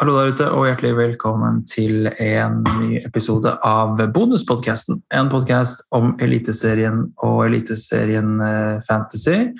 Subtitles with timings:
[0.00, 5.02] Hallo der ute, og hjertelig velkommen til en ny episode av Bonuspodkasten.
[5.12, 9.50] En podkast om Eliteserien og Eliteserien eh, Fantasy.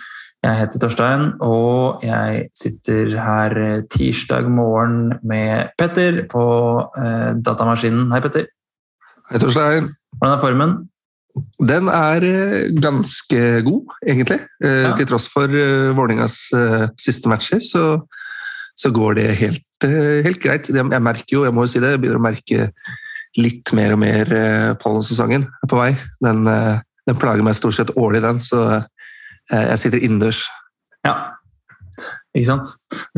[0.40, 3.58] Jeg heter Torstein, og jeg sitter her
[3.92, 6.46] tirsdag morgen med Petter på
[6.96, 8.08] eh, datamaskinen.
[8.14, 8.48] Hei, Petter.
[9.28, 9.92] Hei, Torstein.
[10.16, 10.76] Hvordan er formen?
[11.68, 14.40] Den er eh, ganske god, egentlig.
[14.64, 14.96] Eh, Ja.
[14.96, 17.98] Til tross for eh, Vålerengas eh, siste matcher, så,
[18.72, 20.68] så går det helt, eh, helt greit.
[20.68, 22.70] Jeg merker jo, jeg må jo si det, jeg begynner å merke
[23.38, 25.92] litt mer og mer uh, pollensesongen er på vei.
[26.24, 30.44] Den, eh, den plager meg stort sett årlig, den, så eh, jeg sitter innendørs.
[31.06, 31.14] Ja.
[32.30, 32.68] Ikke sant?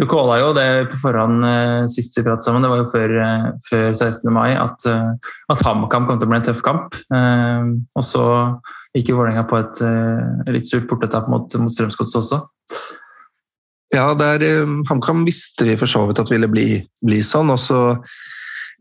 [0.00, 3.16] Du calla jo det på forhånd eh, sist vi pratet sammen, det var jo før,
[3.20, 4.24] eh, før 16.
[4.32, 6.96] mai, at, eh, at HamKam kom til å bli en tøff kamp.
[7.12, 8.24] Eh, og så
[8.96, 12.40] gikk jo Vålerenga på et eh, litt surt portetap mot, mot Strømsgodset også.
[13.92, 16.66] Ja, der eh, HamKam visste vi for så vidt at ville bli,
[17.04, 17.82] bli sånn, og så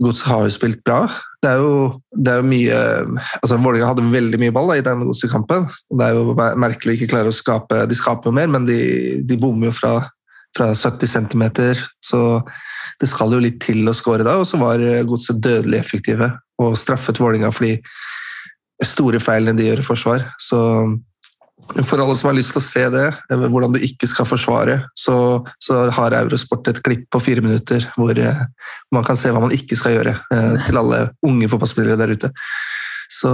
[0.01, 1.03] Godset har jo spilt bra.
[1.43, 1.73] Det er jo,
[2.15, 2.77] det er jo mye
[3.37, 5.67] altså Vålerenga hadde veldig mye ball da, i den Godset-kampen.
[5.99, 8.79] Det er jo merkelig å ikke klare å skape De skaper jo mer, men de,
[9.27, 9.91] de bommer jo fra,
[10.57, 11.45] fra 70 cm,
[12.01, 12.23] så
[13.01, 14.39] det skal jo litt til å skåre da.
[14.41, 17.77] Og så var Godset dødelig effektive og straffet Vålerenga for de
[18.87, 20.25] store feilene de gjør i forsvar.
[20.41, 20.61] Så
[21.87, 24.77] for alle som har lyst til å se det, eh, hvordan du ikke skal forsvare,
[24.97, 25.15] så,
[25.61, 28.43] så har Eurosport et klipp på fire minutter hvor eh,
[28.95, 32.31] man kan se hva man ikke skal gjøre, eh, til alle unge fotballspillere der ute.
[33.11, 33.31] Så,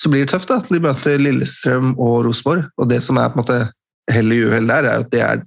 [0.00, 0.48] så blir det tøft.
[0.48, 0.62] da.
[0.64, 3.58] De møter Lillestrøm og Rosenborg, og det som er på en måte
[4.12, 5.42] hell i uhell der, er at det er,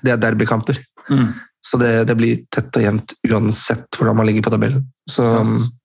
[0.00, 0.78] det er derbykamper.
[1.10, 1.34] Mm.
[1.66, 4.86] Så det, det blir tett og jevnt uansett hvordan man ligger på tabellen.
[5.10, 5.76] Så, Sant.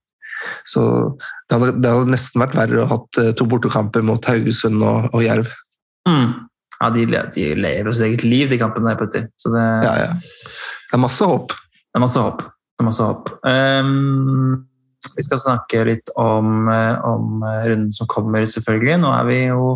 [0.68, 0.84] Så
[1.20, 4.82] det, hadde, det hadde nesten vært verre å ha hatt eh, to bortekamper mot Haugesund
[4.82, 5.52] og, og Jerv.
[6.10, 6.32] Mm.
[6.82, 9.30] Ja, de, de lever sitt eget liv, de kampene der, Petter.
[9.42, 10.12] Så det, Ja, ja.
[10.18, 11.54] Det er masse håp.
[11.54, 12.42] det er masse håp.
[12.42, 13.30] Det er masse håp.
[13.46, 14.68] Um,
[15.02, 19.00] vi skal snakke litt om, eh, om eh, runden som kommer, selvfølgelig.
[19.02, 19.72] Nå er vi jo,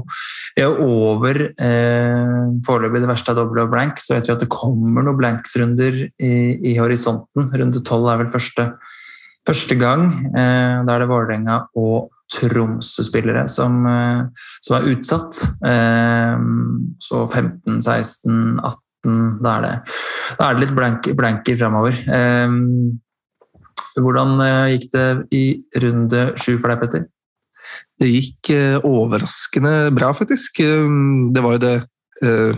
[0.56, 4.44] vi er over eh, foreløpig det verste av doble og blank, så vet vi at
[4.44, 6.36] det kommer noen blanks-runder i,
[6.70, 7.50] i horisonten.
[7.58, 8.70] Runde tolv er vel første,
[9.46, 10.10] første gang.
[10.36, 14.26] Eh, da er det Vålerenga og Tromsø-spillere som, eh,
[14.62, 15.42] som er utsatt.
[15.66, 16.38] Eh,
[17.00, 19.74] så 15, 16, 18 Da er det,
[20.40, 21.94] da er det litt blank, blanker framover.
[23.94, 24.32] Hvordan
[24.72, 27.06] gikk det i runde sju for deg, Petter?
[28.02, 28.50] Det gikk
[28.82, 30.58] overraskende bra, faktisk.
[30.58, 31.76] Det var jo det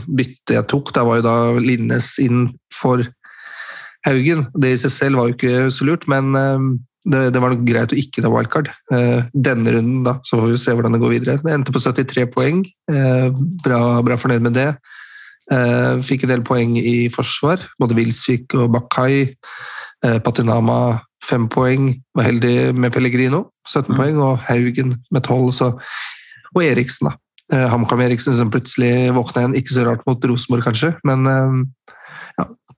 [0.07, 0.93] byttet jeg tok.
[0.95, 3.03] Da var jo da Linnes inn for
[4.07, 4.45] Haugen.
[4.55, 6.67] Det i seg selv var jo ikke så lurt, men eh,
[7.07, 8.69] det, det var nok greit å ikke ta wildcard.
[8.95, 11.37] Eh, Denne runden, da, så får vi se hvordan det går videre.
[11.43, 12.63] Det endte på 73 poeng.
[12.91, 13.27] Eh,
[13.63, 14.69] Bra, bra fornøyd med det.
[16.03, 19.29] Fikk en del poeng i forsvar, både Wilsvik og Bakai.
[20.25, 21.85] Patinama fem poeng,
[22.15, 23.97] var heldig med Pellegrino, 17 Mm.
[23.97, 25.69] poeng, og Haugen med 12, så,
[26.53, 27.15] og Eriksen, da.
[27.71, 31.95] HamKam Eriksen som plutselig våkna igjen, ikke så rart mot Rosenborg kanskje, men eh,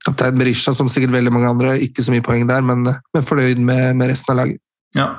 [0.06, 3.62] kaptein Berisha som sikkert veldig mange andre, ikke så mye poeng der, men, men fornøyd
[3.62, 4.62] med, med resten av laget.
[4.98, 5.10] Ja.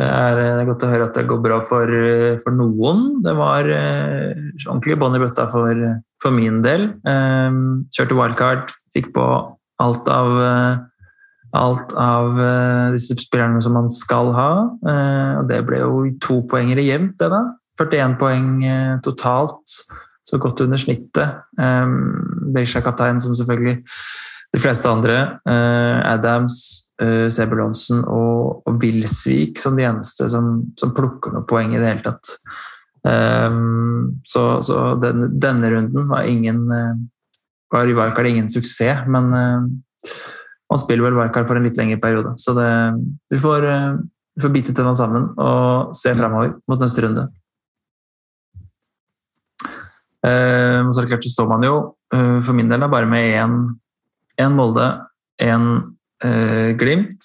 [0.00, 3.18] Det er, det er godt å høre at det går bra for, eh, for noen.
[3.24, 5.82] Det var eh, ordentlig bånn i bøtta for,
[6.22, 6.92] for min del.
[7.04, 7.58] Eh,
[7.92, 9.26] kjørte wildcard, fikk på
[9.80, 10.86] alt av eh,
[11.58, 14.52] alt av eh, disse spillerne som man skal ha.
[14.86, 17.42] Eh, og det ble jo to poengere jevnt, det da.
[17.80, 19.78] 41 poeng eh, totalt,
[20.30, 21.42] så godt under snittet.
[21.58, 23.80] Um, Berisha kaptein, som selvfølgelig
[24.54, 25.18] de fleste andre.
[25.48, 26.56] Uh, Adams,
[27.02, 31.90] uh, Sebulonsen og, og Wilsvik som de eneste som, som plukker noe poeng i det
[31.90, 32.36] hele tatt.
[33.00, 36.98] Um, så så den, denne runden var ingen uh,
[37.72, 39.62] var i wildcard ingen suksess, men uh,
[40.70, 42.34] man spiller vel wildcard for en litt lengre periode.
[42.38, 42.70] Så det,
[43.30, 44.00] vi, får, uh,
[44.36, 47.28] vi får bite tenna sammen og se fremover mot neste runde.
[50.26, 51.76] Eh, så er det klart så står man jo
[52.12, 53.30] eh, for min del da, bare med
[54.40, 54.86] én Molde,
[55.40, 55.66] én
[56.24, 57.24] eh, Glimt,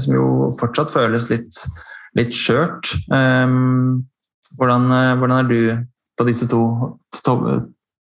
[0.00, 0.26] som jo
[0.56, 1.60] fortsatt føles litt,
[2.16, 2.94] litt skjørt.
[3.08, 4.86] Hvordan,
[5.20, 5.60] hvordan er du
[6.18, 6.62] på disse to
[7.20, 7.44] topp,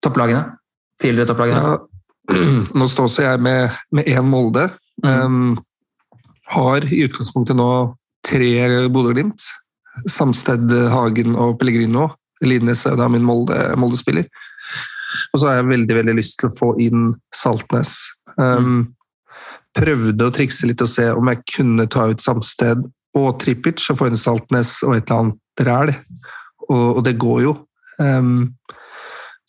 [0.02, 0.42] topplagene?
[1.02, 1.62] Tidligere topplagene?
[1.62, 1.78] Ja,
[2.78, 4.68] nå står også jeg med, med én Molde.
[5.06, 5.54] Um,
[6.52, 7.68] har i utgangspunktet nå
[8.26, 8.52] tre
[8.92, 9.46] Bodø-Glimt.
[10.10, 12.10] Samsted, Hagen og Pellegrino.
[12.46, 14.26] Lidnes er da min Molde- Molde-spiller.
[15.32, 17.96] og så har jeg veldig veldig lyst til å få inn Saltnes.
[18.40, 18.94] Um,
[19.76, 22.84] prøvde å trikse litt og se om jeg kunne ta ut Samsted
[23.18, 25.94] og Trippic og få inn Saltnes og et eller annet ræl.
[26.68, 27.54] Og, og det går jo.
[28.00, 28.52] Um,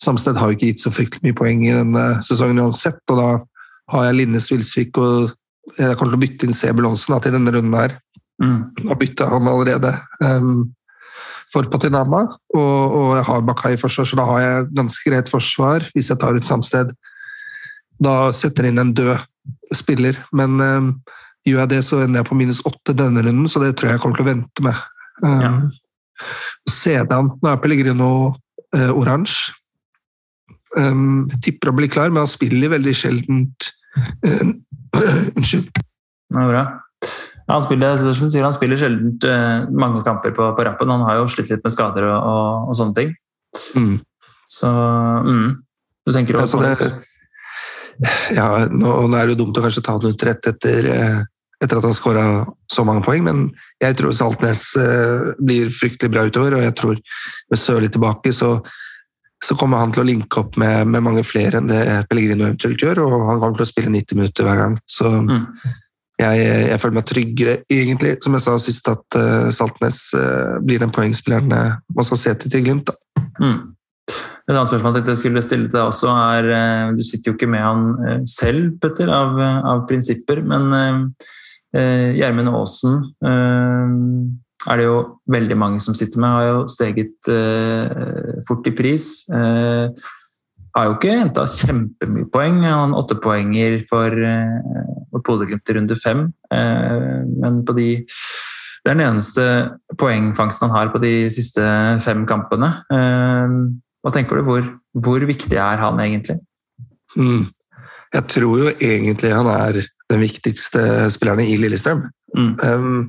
[0.02, 3.28] Samsted har jo ikke gitt så fryktelig mye poeng i denne sesongen uansett, og da
[3.94, 5.34] har jeg Linnes, Vilsvik og
[5.78, 7.94] Jeg kommer til å bytte inn Sebulonsen til denne runden her.
[8.42, 8.58] Mm.
[8.84, 10.66] Da bytta han allerede um,
[11.54, 12.24] for Patinama,
[12.56, 16.10] og, og jeg har Bakai i forsvar, så da har jeg ganske greit forsvar hvis
[16.10, 16.92] jeg tar ut Samsted.
[18.02, 19.14] Da setter jeg inn en død
[19.74, 20.90] spiller, men um,
[21.46, 23.98] gjør jeg det, så ender jeg på minus åtte denne runden, så det tror jeg
[23.98, 24.86] jeg kommer til å vente med.
[25.22, 25.56] Um, Ja.
[26.70, 29.54] Sedan Nå er Pellegrino uh, oransje.
[30.78, 33.68] Um, jeg tipper å bli klar, men han spiller veldig sjeldent
[34.26, 34.46] uh,
[35.36, 35.70] Unnskyld.
[35.74, 36.64] Det er bra.
[37.50, 40.92] Han spiller, sier, han spiller sjelden eh, mange kamper på, på rappen.
[40.94, 43.12] Han har jo slitt litt med skader og, og, og sånne ting.
[43.76, 43.98] Mm.
[44.50, 45.50] Så mm.
[46.04, 46.88] Du tenker også ja, det,
[48.36, 51.20] ja, nå, nå er det jo dumt å kanskje ta den ut rett etter, eh,
[51.62, 52.24] etter at han skåra
[52.70, 53.44] så mange poeng, men
[53.82, 58.56] jeg tror Saltnes eh, blir fryktelig bra utover, og jeg tror med Sørli tilbake så,
[59.44, 62.84] så kommer han til å linke opp med, med mange flere enn det Pellegrino eventuelt
[62.84, 64.76] gjør, og han kommer til å spille 90 minutter hver gang.
[64.90, 65.40] Så mm.
[66.20, 70.82] Jeg, jeg føler meg tryggere, egentlig, som jeg sa sist, at uh, Saltnes uh, blir
[70.82, 72.92] den poengspilleren eh, man skal se til til Glimt.
[73.40, 73.74] Mm.
[74.44, 77.50] Et annet spørsmål jeg skulle stille til deg også er uh, Du sitter jo ikke
[77.50, 81.14] med han selv, Petter, av, av prinsipper, men
[81.74, 86.30] Gjermund Aasen er det jo veldig mange som sitter med.
[86.30, 87.30] Har jo steget
[88.46, 89.08] fort i pris.
[90.74, 92.56] Har jo ikke henta kjempemye poeng.
[92.66, 94.10] Han har åtte poenger eh, for
[95.26, 97.88] Bodø-Glimt i runde fem, eh, men på de
[98.84, 99.44] det er den eneste
[99.96, 101.64] poengfangsten han har på de siste
[102.04, 102.68] fem kampene.
[102.92, 103.54] Eh,
[104.04, 104.44] hva tenker du?
[104.44, 104.66] Hvor,
[105.06, 106.36] hvor viktig er han egentlig?
[107.16, 107.46] Mm.
[108.14, 109.80] Jeg tror jo egentlig han er
[110.12, 112.04] den viktigste spilleren i Lillestrøm.
[112.36, 112.52] Mm.
[112.60, 113.08] Um,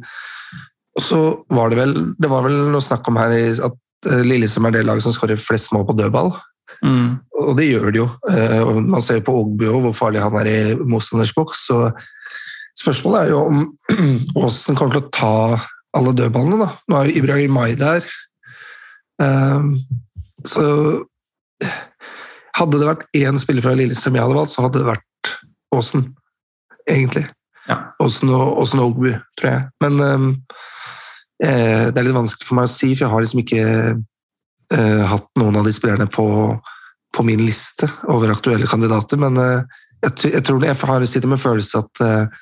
[0.96, 1.22] og så
[1.52, 3.36] var det vel det var vel noe snakk om her
[3.68, 6.32] at Lillestrøm er det laget som skårer flest mål på dødball.
[6.86, 7.08] Mm.
[7.42, 8.10] Og det gjør det jo.
[8.30, 11.66] Eh, Man ser på Ogbu og hvor farlig han er i motstanders boks.
[11.70, 11.80] Så
[12.78, 13.64] spørsmålet er jo om
[14.44, 15.34] Aasen kommer til å ta
[15.96, 16.60] alle dødballene.
[16.62, 16.70] da.
[16.90, 18.06] Nå er jo Ibrahim Mai der.
[19.22, 19.78] Um,
[20.46, 20.66] så
[22.56, 25.32] hadde det vært én spiller fra Lillestrøm jeg hadde valgt, så hadde det vært
[25.76, 26.06] Aasen,
[26.88, 27.26] egentlig.
[27.68, 27.80] Ja.
[28.04, 29.10] Aasen og, Aasen og Ogbu,
[29.40, 29.64] tror jeg.
[29.84, 30.28] Men um,
[31.44, 33.66] eh, det er litt vanskelig for meg å si, for jeg har liksom ikke
[34.76, 36.28] eh, hatt noen av de spillerne på,
[37.16, 39.20] på min liste over aktuelle kandidater.
[39.22, 42.42] Men eh, jeg, tror det, jeg har sitter med følelse at eh,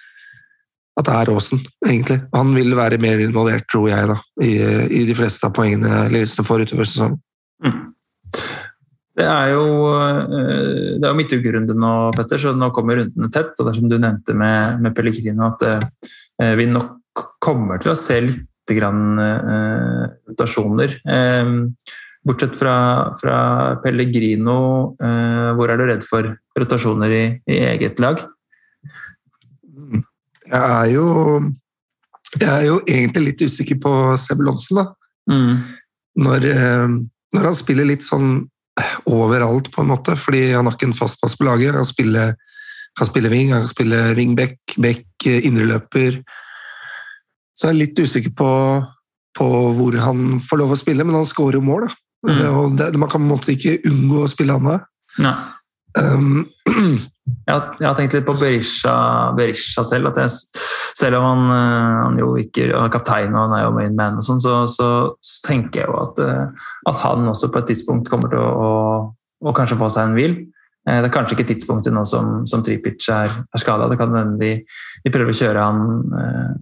[0.93, 2.19] at det er Aasen, egentlig.
[2.35, 4.51] Han vil være mer involvert, tror jeg, da, i,
[4.93, 7.17] i de fleste av poengene Lillestrøm får utover sesongen.
[7.65, 7.79] Mm.
[9.13, 13.53] Det er jo, eh, det jo midtukerunde nå, Petter, så nå kommer rundene tett.
[13.57, 17.93] og det er som du nevnte med, med Pellegrino, at eh, vi nok kommer til
[17.93, 19.53] å se litt grann eh.
[19.53, 20.05] Eh,
[22.23, 22.75] bortsett fra,
[23.19, 23.37] fra
[23.83, 26.29] Pellegrino, eh, hvor er du redd for
[26.59, 28.23] rotasjoner i, i eget lag?
[30.43, 31.07] Jeg er jo,
[32.39, 34.87] jeg er jo egentlig litt usikker på Sebel Lonsen, da.
[35.31, 35.59] Mm.
[36.23, 36.95] Når, eh,
[37.35, 38.43] når han spiller litt sånn
[39.09, 41.75] overalt, på en måte, fordi han har ikke en fast plass på laget.
[41.75, 42.33] Han spiller,
[42.97, 46.21] kan spille wing, han kan spille wingback, back, eh, indreløper.
[47.53, 48.51] Så jeg er litt usikker på,
[49.37, 51.99] på hvor han får lov å spille, men han skårer jo mål, da.
[52.23, 52.43] Mm.
[52.55, 54.85] Og det, man kan på en måte ikke unngå å spille han der.
[55.23, 55.35] Nei.
[55.93, 56.45] Um,
[57.47, 58.93] Jeg jeg har tenkt litt på Berisha,
[59.37, 60.09] Berisha selv.
[60.11, 60.31] at jeg,
[60.97, 64.17] Selv om han, eh, han jo ikke er kaptein og han er jo main man,
[64.19, 64.87] og sånn, så, så,
[65.23, 68.51] så tenker jeg jo at, eh, at han også på et tidspunkt kommer til å,
[68.51, 70.35] å, å kanskje få seg en hvil.
[70.87, 73.87] Eh, Det er kanskje ikke tidspunktet nå som, som Tripic er, er skada.
[73.91, 74.51] Det kan hende de,
[75.05, 75.81] de prøver å kjøre han,
[76.19, 76.53] eh,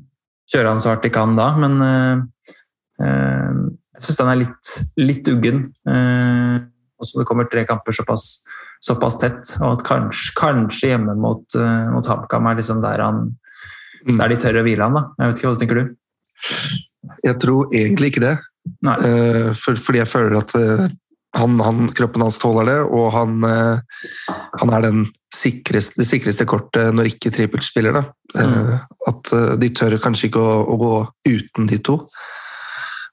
[0.54, 2.56] kjøre han så hardt de kan da, men eh,
[3.02, 3.62] eh,
[4.02, 5.68] jeg syns han er litt, litt uggen.
[5.86, 6.58] Eh,
[7.02, 8.42] og det kommer tre kamper såpass
[8.82, 13.30] såpass tett, og at kanskje, kanskje hjemme mot, uh, mot HamKam er liksom der, han,
[14.02, 14.18] Mm.
[14.18, 14.96] der de tør å hvile han.
[14.98, 15.02] da.
[15.20, 15.96] Jeg vet ikke, Hva tenker du?
[17.22, 18.38] jeg tror egentlig ikke det.
[19.06, 20.88] Eh, for, fordi jeg føler at uh,
[21.38, 26.90] han, han, kroppen hans tåler det, og han, han er den sikreste, det sikreste kortet
[26.98, 28.02] når ikke trippelspiller.
[28.34, 28.82] Mm.
[29.08, 29.32] At
[29.62, 30.96] de tør kanskje ikke å, å gå
[31.30, 32.02] uten de to.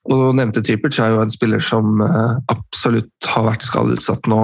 [0.08, 4.40] Og nevnte Trippel er jo en spiller som eh, absolutt har vært skadeutsatt nå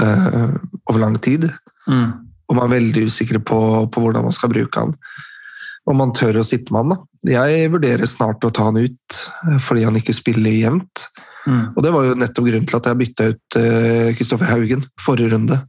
[0.00, 0.52] eh,
[0.88, 1.48] over lang tid.
[1.88, 2.10] Mm.
[2.48, 3.60] Og man er veldig usikre på,
[3.92, 4.94] på hvordan man skal bruke han.
[5.88, 6.94] Om man tør å sitte med han.
[6.94, 7.32] da.
[7.34, 9.18] Jeg vurderer snart å ta han ut
[9.48, 11.08] eh, fordi han ikke spiller jevnt.
[11.48, 11.74] Mm.
[11.74, 13.58] Og det var jo nettopp grunnen til at jeg bytta ut
[14.16, 15.60] Kristoffer Haugen forrige runde.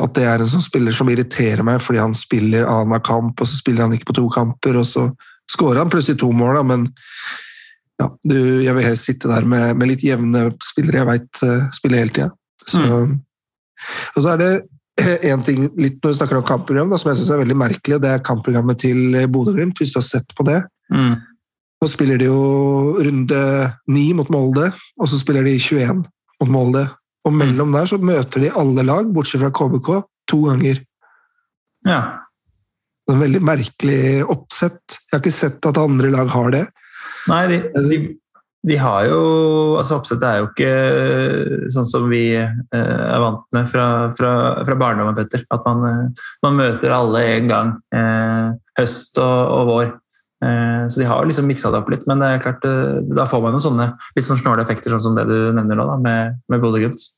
[0.00, 3.48] At det er en sånn spiller som irriterer meg fordi han spiller annenhver kamp, og
[3.48, 5.06] så spiller han ikke på to kamper, og så
[5.52, 6.86] skårer han plutselig to mål, da, men
[8.02, 11.42] ja, du, jeg vil helst sitte der med, med litt jevne spillere jeg veit
[11.76, 12.30] spiller hele tida.
[12.76, 13.18] Mm.
[14.16, 14.52] Og så er det
[15.32, 17.96] en ting litt når vi snakker om kampprogram, da, som jeg synes er veldig merkelig,
[17.96, 20.60] og det er kampprogrammet til Bodø-Glimt, hvis du har sett på det.
[20.92, 21.14] Mm.
[21.82, 22.40] Nå spiller de jo
[23.02, 23.42] runde
[23.90, 24.68] 9 mot Molde,
[25.00, 26.04] og så spiller de 21
[26.42, 26.84] mot Molde.
[27.26, 29.90] Og mellom der så møter de alle lag, bortsett fra KBK,
[30.30, 30.82] to ganger.
[31.86, 32.00] Ja.
[33.02, 34.98] Det er en veldig merkelig oppsett.
[35.08, 36.62] Jeg har ikke sett at andre lag har det.
[37.30, 37.58] Nei, de,
[37.90, 37.98] de,
[38.62, 39.22] de har jo
[39.78, 43.86] altså Oppsettet er jo ikke sånn som vi eh, er vant med fra,
[44.18, 44.34] fra,
[44.66, 45.42] fra barndommen, Petter.
[45.54, 47.72] At man, eh, man, møter alle en gang.
[47.94, 49.90] Eh, høst og, og vår.
[50.46, 52.06] Eh, så de har liksom miksa det opp litt.
[52.10, 55.08] Men det er klart, eh, da får man jo sånne litt sånn snåle effekter, sånn
[55.10, 57.08] som det du nevner nå, da, med, med Bodø-Glimt.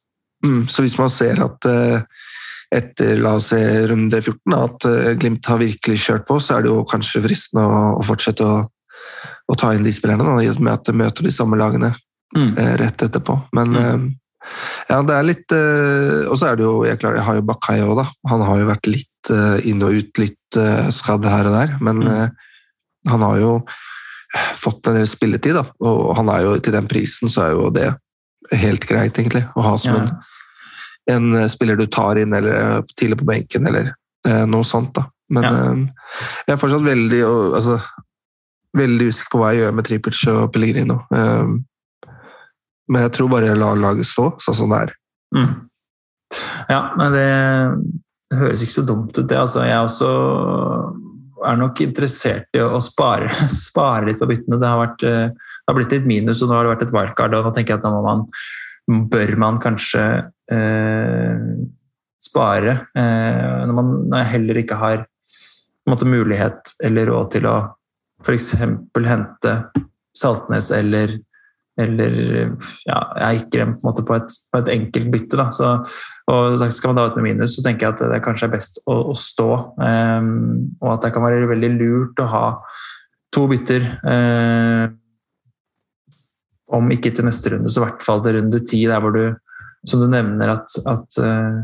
[0.45, 2.01] Mm, så hvis man ser at eh,
[2.75, 4.87] etter la oss se runde 14 at
[5.21, 8.63] Glimt har virkelig kjørt på, så er det jo kanskje fristende å, å fortsette å
[9.49, 11.93] å ta inn de spillerne, da, i og med at de møter de samme lagene
[12.37, 12.53] mm.
[12.59, 13.39] eh, rett etterpå.
[13.57, 13.81] Men mm.
[13.81, 14.05] eh,
[14.91, 17.47] ja, det er litt eh, Og så er det jo Jeg, klarer, jeg har jo
[17.49, 18.07] Bakai òg, da.
[18.29, 21.75] Han har jo vært litt eh, inn og ut, litt eh, skadd her og der.
[21.85, 22.13] Men mm.
[22.13, 22.53] Eh,
[23.13, 23.55] han har jo
[24.59, 25.65] fått en del spilletid, da.
[25.85, 27.89] Og han er jo til den prisen, så er jo det
[28.53, 29.45] helt greit, egentlig.
[29.55, 30.07] Å ha som ja.
[31.15, 33.93] en, en, spiller du tar inn eller tidlig på benken, eller
[34.49, 35.05] noe sånt, da.
[35.33, 35.61] Men ja.
[36.49, 37.79] jeg er fortsatt veldig altså,
[38.79, 40.99] veldig usikker på hva jeg gjør med Tripic og Pellegrino.
[41.15, 41.63] Um,
[42.91, 44.93] men jeg tror bare jeg lar laget stå sånn som det er.
[45.35, 45.53] Mm.
[46.69, 47.29] Ja, men det,
[48.31, 49.39] det, høres ikke så dumt ut, det.
[49.39, 50.11] Altså, jeg også
[51.45, 53.31] er nok interessert i å spare,
[53.69, 54.61] spare litt på byttene.
[54.61, 56.95] Det har, vært, eh, det har, blitt litt minus, og nå har det vært et
[56.97, 57.39] wildcard.
[57.39, 58.27] og nå tenker jeg at nå man,
[59.13, 60.05] bør man kanskje
[60.53, 61.49] eh,
[62.25, 62.79] spare.
[62.97, 65.07] Eh, når, man, når jeg heller ikke har
[65.89, 67.57] måte, mulighet eller råd til å
[68.25, 68.55] f.eks.
[69.07, 69.55] hente
[70.15, 71.19] Saltnes eller,
[71.81, 72.17] eller
[72.87, 75.39] ja, Eikrem på, på, et, på et enkelt bytte.
[75.41, 75.49] Da.
[75.55, 75.71] Så,
[76.31, 78.83] og skal man da ut med minus, så tenker jeg at det kanskje er best
[78.87, 79.49] å, å stå.
[79.79, 82.45] Um, og at det kan være veldig lurt å ha
[83.35, 83.89] to bytter.
[84.07, 85.01] Um,
[86.75, 89.25] om ikke til neste runde, så i hvert fall til runde ti, der hvor du,
[89.87, 91.61] som du nevner, at, at, uh,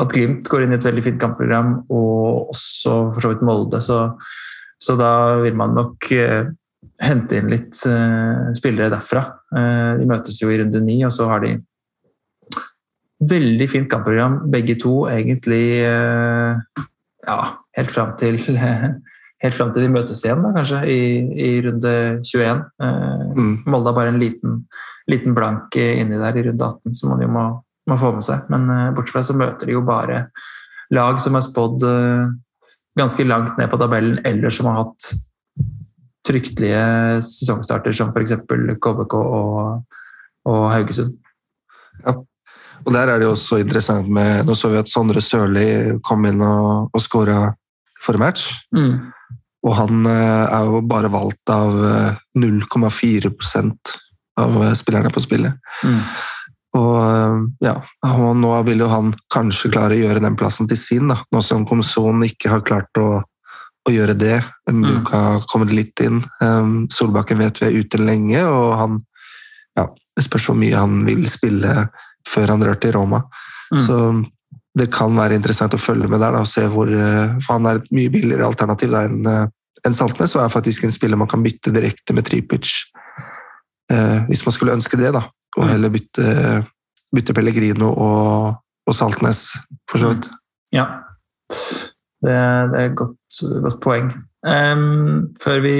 [0.00, 3.82] at Glimt går inn i et veldig fint kampprogram, og også for så vidt Molde.
[3.84, 4.00] Så
[4.80, 6.48] så da vil man nok uh,
[7.04, 9.26] hente inn litt uh, spillere derfra.
[9.52, 11.58] Uh, de møtes jo i runde ni, og så har de
[13.30, 17.34] veldig fint kampprogram, begge to, egentlig ja,
[17.76, 18.38] helt fram til
[19.44, 21.02] helt fram til de møtes igjen, da, kanskje, i,
[21.36, 21.92] i runde
[22.24, 22.62] 21.
[23.36, 23.52] Mm.
[23.68, 24.62] Molde har bare en liten,
[25.12, 27.44] liten, blank inni der i runde 18 som man jo må,
[27.92, 28.48] må få med seg.
[28.48, 28.64] Men
[28.96, 30.22] bortsett fra så møter de jo bare
[30.96, 31.84] lag som er spådd
[33.00, 35.10] ganske langt ned på tabellen, eller som har hatt
[36.28, 36.82] fryktelige
[37.26, 38.36] sesongstarter, som f.eks.
[38.80, 40.00] KBK og,
[40.48, 41.16] og Haugesund.
[42.04, 42.16] Ja.
[42.80, 46.24] Og der er det jo også interessant med Nå så vi at Sondre Sørli kom
[46.28, 47.50] inn og, og skåra
[48.00, 48.46] forrige match.
[48.72, 49.10] Mm.
[49.68, 51.76] Og han eh, er jo bare valgt av
[52.40, 53.96] 0,4 eh,
[54.40, 55.58] av spillerne på spillet.
[55.84, 56.00] Mm.
[56.78, 57.36] Og eh,
[57.66, 57.74] ja,
[58.06, 61.20] og nå vil jo han kanskje klare å gjøre den plassen til sin, da.
[61.34, 64.38] nå som Komson ikke har klart å, å gjøre det.
[64.68, 65.12] Bruk mm.
[65.12, 66.20] har kommet litt inn.
[66.42, 69.00] Um, Solbakken vet vi er ute lenge, og han
[69.78, 69.86] ja,
[70.16, 71.86] Det spørs hvor mye han vil spille
[72.28, 73.22] før han drar til Roma.
[73.70, 73.80] Mm.
[73.80, 73.98] Så
[74.78, 77.66] det kan være interessant å følge med der da, og se hvor eh, For han
[77.66, 79.26] er et mye billigere alternativ enn
[79.80, 82.68] en Saltnes, og er faktisk en spiller man kan bytte direkte med Tripic
[83.88, 85.14] eh, hvis man skulle ønske det.
[85.16, 85.24] da
[85.56, 85.70] og mm.
[85.72, 86.26] heller bytte,
[87.14, 89.48] bytte Pellegrino og, og, Saltnes,
[89.90, 90.28] for så vidt.
[90.74, 90.86] Ja,
[92.22, 92.36] det,
[92.72, 94.12] det er et godt, godt poeng.
[94.40, 95.74] Um, før vi,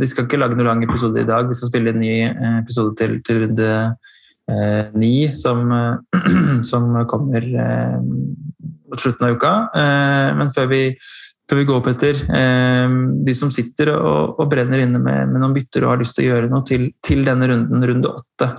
[0.00, 2.58] vi skal ikke lage noen lang episode i dag, vi skal spille en ny eh,
[2.60, 3.68] episode til, til runde
[4.50, 5.64] eh, ni, som,
[6.70, 8.00] som, kommer eh,
[8.90, 9.54] mot slutten av uka.
[9.72, 10.82] Eh, men før vi,
[11.48, 12.22] før vi går, Petter.
[13.24, 16.28] De som sitter og, og brenner inne med, med, noen bytter og har lyst til
[16.28, 18.50] å gjøre noe til, til denne runden, runde åtte,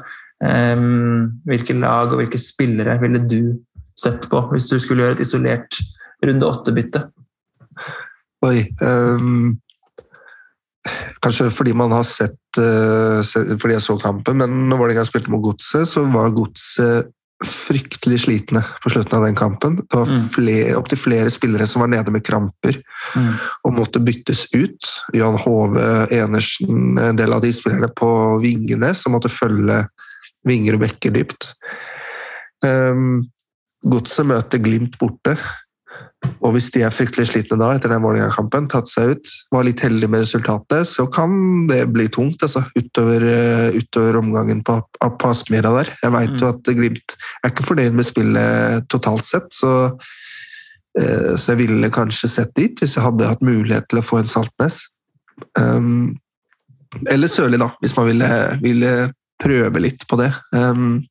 [1.50, 3.40] hvilke lag og hvilke spillere ville du
[3.96, 5.80] sett på hvis du skulle gjøre et isolert
[6.26, 7.06] runde åtte-bytte?
[8.46, 9.56] Oi um,
[11.24, 15.42] Kanskje fordi man har sett, uh, fordi jeg så kampen, men når Vålerenga spilte mot
[15.42, 17.10] Godset, så var Godset
[17.44, 19.80] fryktelig slitne på slutten av den kampen.
[19.82, 20.78] Det var mm.
[20.80, 22.78] opptil flere spillere som var nede med kramper
[23.16, 23.34] mm.
[23.68, 24.92] og måtte byttes ut.
[25.14, 28.10] Jan Hove Enersen, en del av de spillerne på
[28.44, 29.84] vingene som måtte følge
[30.48, 31.54] vinger og bekker dypt.
[32.66, 33.26] Um,
[33.86, 35.36] Godset møter Glimt borte.
[36.42, 39.84] Og hvis de er fryktelig slitne da, etter den Vålerenga-kampen, tatt seg ut, var litt
[39.86, 45.32] heldige med resultatet, så kan det bli tungt altså, utover, uh, utover omgangen på, på
[45.32, 45.94] Aspmyra der.
[46.02, 46.42] Jeg veit mm.
[46.42, 49.76] jo at Glimt er ikke fornøyd med spillet totalt sett, så
[51.00, 54.22] Eh, så jeg ville kanskje sett dit, hvis jeg hadde hatt mulighet til å få
[54.22, 54.86] en Saltnes.
[55.60, 56.16] Um,
[57.12, 58.30] eller Sørli, da, hvis man ville,
[58.64, 58.92] ville,
[59.42, 60.32] prøve litt på det.
[60.56, 61.04] Um,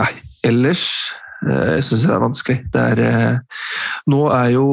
[0.00, 0.12] nei,
[0.46, 0.84] ellers
[1.46, 2.58] uh, syns det er vanskelig.
[2.74, 3.66] Det er, uh,
[4.12, 4.68] nå er jo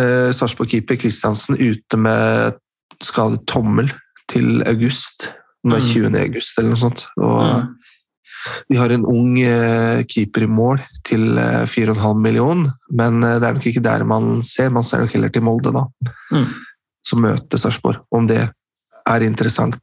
[0.00, 2.58] uh, Sarpsborg-keeper Kristiansen ute med
[3.04, 3.92] skadet tommel
[4.28, 5.30] til august.
[5.66, 6.08] Nå er 20.
[6.12, 6.20] Mm.
[6.22, 7.06] august eller noe sånt.
[7.18, 7.74] Og mm.
[8.68, 12.64] De har en ung eh, keeper i mål til 4,5 eh, million,
[12.96, 14.70] men eh, det er nok ikke der man ser.
[14.74, 15.84] Man ser nok heller til Molde, da.
[16.32, 16.46] Mm.
[17.06, 18.02] Som møter Sarpsborg.
[18.14, 18.46] Om det
[19.08, 19.78] er interessant.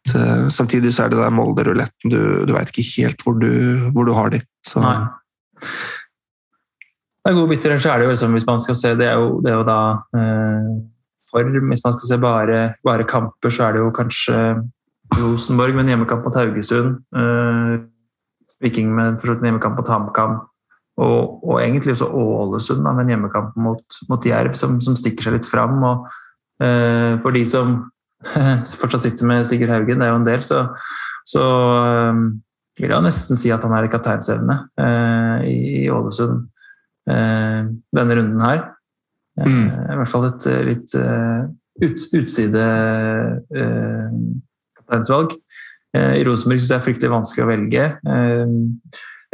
[0.53, 2.11] Samtidig så er det der Molde-ruletten.
[2.11, 3.51] Du, du veit ikke helt hvor du,
[3.95, 4.41] hvor du har de.
[4.65, 4.81] Så.
[4.83, 4.95] Nei.
[7.25, 9.15] Det er gode bytter, så er det jo liksom, hvis man skal se Det er
[9.17, 9.79] jo, det er jo da
[10.13, 10.65] eh,
[11.29, 14.35] for Hvis man skal se bare, bare, kamper, så er det jo kanskje
[15.15, 16.99] Rosenborg med en hjemmekamp mot Haugesund.
[17.17, 17.73] Eh,
[18.61, 20.37] Viking med en hjemmekamp mot HamKam.
[20.97, 25.37] Og, og, egentlig også Ålesund med en hjemmekamp mot, mot Jerv, som, som, stikker seg
[25.37, 25.81] litt fram.
[25.83, 26.07] Og,
[26.61, 27.75] eh, for de som
[28.81, 30.63] fortsatt sitter med Sigurd Haugen, det er jo en del, så,
[31.27, 31.43] så
[31.81, 32.21] eh,
[32.79, 36.47] vil jeg nesten si at han er i kapteinsevne eh, i, i, Ålesund
[37.11, 37.61] eh,
[37.99, 38.65] denne runden her.
[39.39, 39.67] Eh, mm.
[39.95, 41.45] I hvert fall et litt uh,
[41.83, 42.65] ut, utside
[44.79, 45.35] kapteinsvalg.
[45.95, 47.85] Eh, I Rosenborg syns jeg det er fryktelig vanskelig å velge.
[48.15, 48.43] Eh,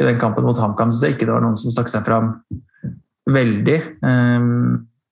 [0.02, 2.34] I den kampen mot HamKam syns jeg ikke det var noen som stakk seg fram
[3.30, 3.78] veldig.
[3.98, 4.48] Eh,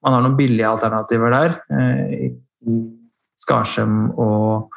[0.01, 1.59] man har noen billige alternativer der.
[3.41, 4.71] Skarsheim og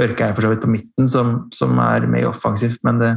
[0.00, 3.10] Børke er for så vidt på midten, som, som er mer offensivt, men det,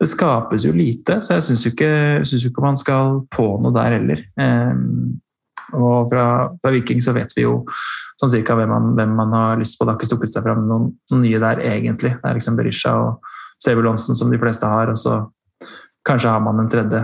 [0.00, 1.90] det, skapes jo lite, så jeg syns ikke,
[2.24, 4.24] ikke, man skal på noe der heller.
[5.76, 6.26] Og fra,
[6.62, 7.60] fra Viking så vet vi jo
[8.18, 9.84] sånn cirka hvem man, hvem man, har lyst på.
[9.84, 12.14] Det har ikke stukket seg fram noen, noen, nye der, egentlig.
[12.16, 15.20] Det er liksom Berisha og Sebulonsen som de fleste har, og så
[16.08, 17.02] kanskje har man en tredje.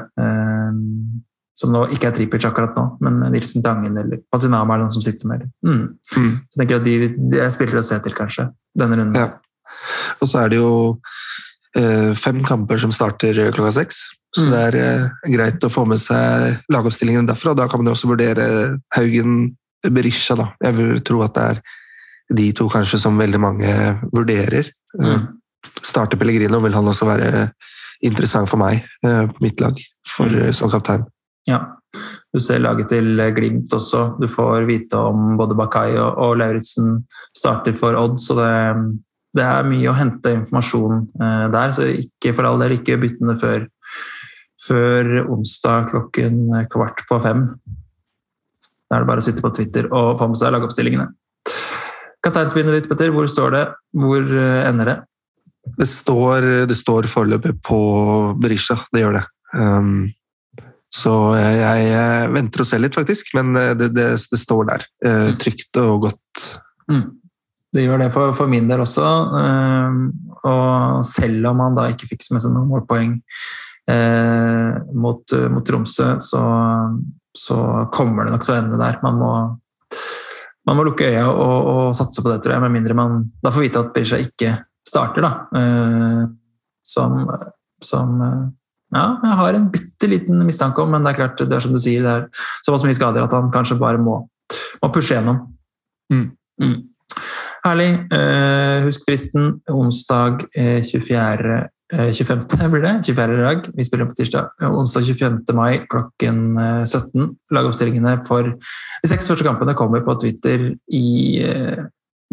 [1.55, 4.95] Eh, som nå ikke er Tripic akkurat nå, men Nilsen Tangen eller Patinama er noen
[4.95, 5.47] som sitter med.
[5.63, 5.95] Mm.
[6.17, 6.33] Mm.
[6.51, 6.95] Så jeg tenker at de,
[7.31, 9.15] de er spillere å se til, kanskje, denne runden.
[9.15, 9.31] Ja.
[10.21, 10.73] Og så er det jo
[11.79, 14.03] eh, fem kamper som starter klokka seks.
[14.35, 14.51] Så mm.
[14.51, 17.55] det er eh, greit å få med seg lagoppstillingen derfra.
[17.55, 18.49] Da kan man jo også vurdere
[18.97, 20.51] Haugen, Berisha, da.
[20.65, 21.65] Jeg vil tro at det er
[22.35, 23.73] de to kanskje som veldig mange
[24.11, 24.71] vurderer.
[24.99, 25.07] Mm.
[25.07, 27.49] Eh, starter Pellegrino, vil han også være
[28.05, 30.51] interessant for meg eh, på mitt lag for, mm.
[30.57, 31.07] som kaptein.
[31.49, 31.61] Ja,
[32.35, 34.17] du ser laget til Glimt også.
[34.21, 37.03] Du får vite om både Bakai og, og Lauritzen
[37.37, 38.51] starter for Odd, så det,
[39.37, 41.75] det, er mye å hente informasjon eh, der.
[41.77, 43.69] Så ikke for all del ikke byttende før,
[44.65, 46.41] før onsdag klokken
[46.73, 47.47] kvart på fem.
[48.89, 51.09] Da er det bare å sitte på Twitter og få med seg lagoppstillingene.
[52.25, 53.65] Kapteinsbindet ditt, Petter, hvor står det?
[54.01, 54.99] Hvor eh, ender det?
[55.79, 57.79] Det står, står foreløpig på
[58.41, 59.25] Berisha, det gjør det.
[59.55, 60.11] Um,
[60.95, 64.87] så jeg, jeg, venter og ser litt, faktisk, men eh, det, det, det står der.
[65.03, 66.45] Uh, trygt og godt.
[66.93, 67.05] Mm.
[67.75, 69.03] Det gjør det for, for min del også.
[70.47, 73.17] Og selv om han da ikke fikk med seg noen målpoeng
[74.95, 76.43] mot, mot Tromsø, så
[77.39, 79.01] så kommer det nok til å ende der.
[79.03, 79.33] Man må,
[80.69, 83.53] man må lukke øya og, og, satse på det, tror jeg, med mindre man da
[83.55, 84.55] får vite at Berisha ikke
[84.87, 85.27] starter.
[85.27, 85.33] da.
[86.85, 87.25] Som,
[87.83, 88.21] som
[88.95, 91.75] ja, jeg har en bitte liten mistanke om, men det er klart, det er som
[91.75, 94.21] du sier, det er såpass mye skader at han kanskje bare må,
[94.83, 95.43] må pushe gjennom.
[96.13, 96.29] Mm.
[96.63, 96.77] Mm.
[97.65, 97.91] Herlig.
[98.13, 101.63] Eh, husk fristen onsdag 24.
[101.93, 102.47] 25.
[102.61, 102.95] Eh, blir det.
[103.07, 103.37] 24.
[103.43, 103.71] dag.
[103.75, 104.51] Vi spiller på tirsdag.
[104.61, 105.39] Onsdag 25.
[105.55, 107.23] mai klokken 17.
[107.23, 108.55] Eh, Lagoppstillingene for
[109.03, 111.85] de seks første kampene kommer på Twitter i eh,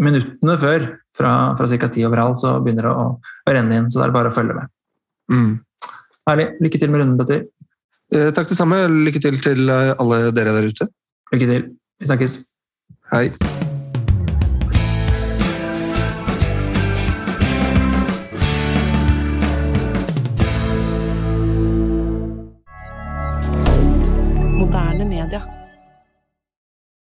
[0.01, 0.89] minuttene før.
[1.17, 1.89] Fra, fra ca.
[1.91, 4.35] ti over halv så begynner det å, å, renne inn, så det er bare å
[4.35, 4.71] følge med.
[5.31, 5.51] Mm.
[6.29, 6.47] Herlig.
[6.61, 7.47] Lykke til med runden, Petter.
[8.13, 8.83] Eh, takk det samme.
[9.07, 10.91] Lykke til til alle dere der ute.
[11.33, 11.67] Lykke til.
[11.99, 12.39] Vi snakkes.
[13.13, 13.60] Hei.